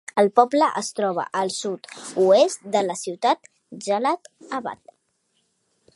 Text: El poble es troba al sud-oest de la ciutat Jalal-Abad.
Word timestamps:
El 0.19 0.29
poble 0.37 0.69
es 0.79 0.87
troba 0.99 1.25
al 1.41 1.51
sud-oest 1.57 2.65
de 2.77 2.83
la 2.87 2.97
ciutat 3.03 3.53
Jalal-Abad. 3.89 4.83